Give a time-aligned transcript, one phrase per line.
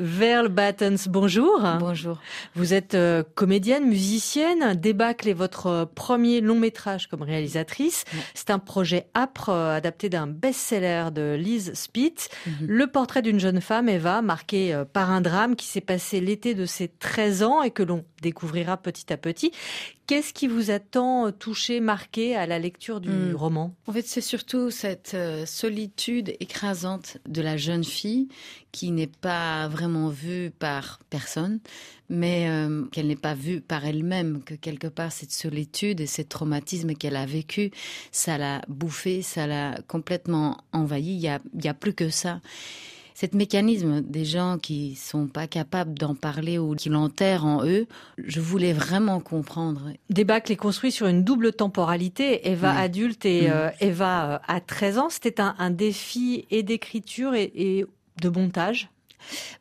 [0.00, 1.62] Verle Battens, bonjour.
[1.78, 2.18] Bonjour.
[2.56, 4.74] Vous êtes euh, comédienne, musicienne.
[4.74, 8.04] Débâcle est votre premier long métrage comme réalisatrice.
[8.34, 12.28] C'est un projet âpre euh, adapté d'un best-seller de Liz Spitz.
[12.46, 12.66] Mhm.
[12.66, 16.54] Le portrait d'une jeune femme, Eva, marquée euh, par un drame qui s'est passé l'été
[16.54, 19.52] de ses 13 ans et que l'on découvrira petit à petit.
[20.06, 23.34] Qu'est-ce qui vous a tant touché, marqué à la lecture du hmm.
[23.34, 23.74] roman?
[23.86, 25.16] En fait, c'est surtout cette
[25.46, 28.28] solitude écrasante de la jeune fille
[28.72, 31.60] qui n'est pas vraiment vue par personne,
[32.08, 36.22] mais euh, qu'elle n'est pas vue par elle-même, que quelque part cette solitude et ce
[36.22, 37.70] traumatisme qu'elle a vécu,
[38.12, 42.40] ça l'a bouffé, ça l'a complètement envahi, il n'y a, y a plus que ça
[43.14, 47.86] cet mécanisme des gens qui sont pas capables d'en parler ou qui l'enterrent en eux,
[48.18, 49.92] je voulais vraiment comprendre.
[50.10, 54.98] Débâcle est construit sur une double temporalité, Eva adulte et euh, Eva euh, à 13
[54.98, 55.08] ans.
[55.10, 57.86] C'était un, défi et d'écriture et
[58.20, 58.88] de montage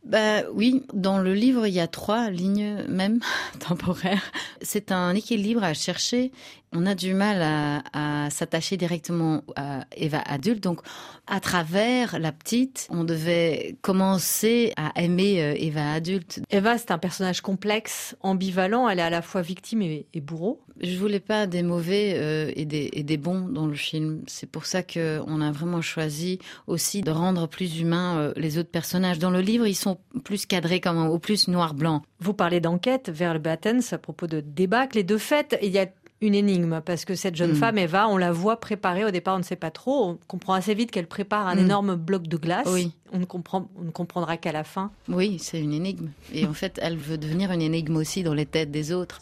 [0.04, 3.20] bah oui, dans le livre, il y a trois lignes même
[3.60, 4.32] temporaires.
[4.62, 6.32] C'est un équilibre à chercher.
[6.76, 10.64] On a du mal à, s'attacher directement à Eva adulte.
[10.64, 10.82] Donc,
[11.28, 16.42] à travers la petite, on devait commencer à aimer euh, Eva adulte.
[16.50, 18.90] Eva, c'est un personnage complexe, ambivalent.
[18.90, 20.63] Elle est à la fois victime et, bourreau.
[20.82, 24.22] Je voulais pas des mauvais euh, et, des, et des bons dans le film.
[24.28, 28.72] C'est pour ça qu'on a vraiment choisi aussi de rendre plus humains euh, les autres
[28.72, 29.20] personnages.
[29.20, 32.02] Dans le livre, ils sont plus cadrés comme au plus noir-blanc.
[32.20, 35.80] Vous parlez d'enquête vers le Battens à propos de débâcle et de fait, il y
[35.80, 35.88] a
[36.26, 37.56] une énigme parce que cette jeune mm.
[37.56, 40.06] femme Eva, on la voit préparer au départ, on ne sait pas trop.
[40.06, 41.60] On comprend assez vite qu'elle prépare un mm.
[41.60, 42.68] énorme bloc de glace.
[42.72, 42.92] Oui.
[43.12, 44.92] On ne comprend, on ne comprendra qu'à la fin.
[45.08, 46.10] Oui, c'est une énigme.
[46.34, 49.22] Et en fait, elle veut devenir une énigme aussi dans les têtes des autres.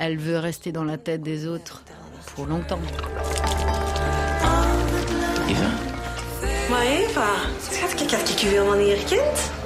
[0.00, 1.82] Elle veut rester dans la tête des autres
[2.34, 2.80] pour longtemps.
[5.48, 5.66] Eva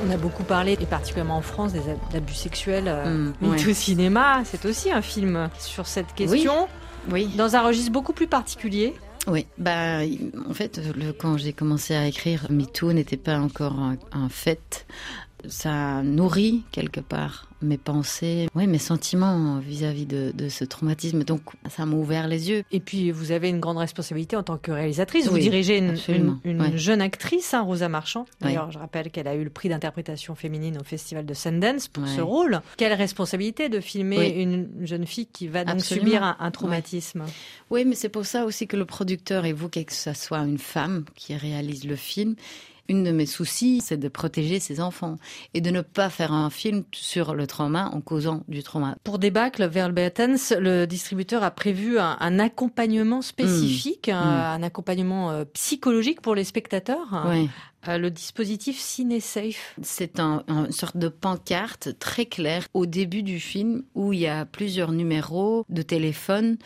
[0.04, 1.82] on a beaucoup parlé, et particulièrement en France, des
[2.16, 2.86] abus sexuels.
[2.88, 6.66] Euh, mm, tout cinéma, c'est aussi un film sur cette question.
[7.12, 7.28] Oui.
[7.36, 8.94] Dans un registre beaucoup plus particulier.
[9.26, 10.00] Oui, bah,
[10.48, 14.86] en fait, le, quand j'ai commencé à écrire, MeToo n'était pas encore un fait
[15.48, 21.24] ça nourrit quelque part mes pensées, oui, mes sentiments vis-à-vis de, ce traumatisme.
[21.24, 22.62] Donc, ça m'a ouvert les yeux.
[22.70, 25.26] Et puis, vous avez une grande responsabilité en tant que réalisatrice.
[25.26, 25.96] Vous dirigez une,
[26.76, 28.26] jeune actrice, hein, Rosa Marchand.
[28.40, 32.06] D'ailleurs, je rappelle qu'elle a eu le prix d'interprétation féminine au Festival de Sundance pour
[32.06, 32.60] ce rôle.
[32.76, 37.24] Quelle responsabilité de filmer une jeune fille qui va donc subir un, un traumatisme?
[37.70, 41.04] Oui, mais c'est pour ça aussi que le producteur évoquait que ce soit une femme
[41.14, 42.36] qui réalise le film
[42.88, 45.16] une de mes soucis, c'est de protéger ses enfants
[45.54, 48.96] et de ne pas faire un film sur le trauma en causant du trauma.
[49.04, 54.12] Pour Débâcle, Verlbertens, le distributeur a prévu un, accompagnement spécifique, mmh.
[54.12, 57.24] un, accompagnement euh, psychologique pour les spectateurs.
[57.28, 57.48] Oui.
[57.88, 59.74] Euh, le dispositif CineSafe.
[59.82, 64.26] C'est un, une sorte de pancarte très claire au début du film où il y
[64.26, 66.56] a plusieurs numéros de téléphone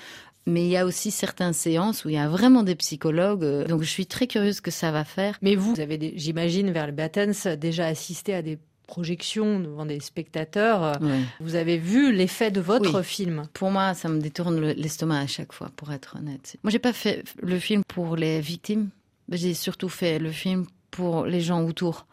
[0.49, 3.45] mais il y a aussi certaines séances où il y a vraiment des psychologues.
[3.45, 5.39] Euh, donc je suis très curieuse que ça va faire.
[5.43, 10.01] Mais vous, vous avez, j'imagine, vers le Battens, déjà assisté à des projections devant des
[10.01, 10.99] spectateurs.
[11.41, 13.47] Vous avez vu l'effet de votre film?
[13.53, 16.57] Pour moi, ça me détourne l'estomac à chaque fois, pour être honnête.
[16.65, 18.89] Moi, j'ai pas fait le film pour les victimes.
[19.31, 22.07] J'ai surtout fait le film pour les gens autour,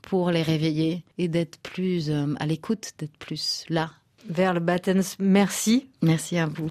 [0.00, 3.90] pour les réveiller et d'être plus euh, à l'écoute, d'être plus là.
[4.28, 5.88] Vers le Battens, merci.
[6.02, 6.68] Merci à vous.